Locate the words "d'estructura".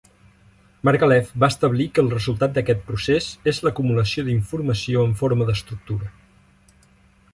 5.51-6.11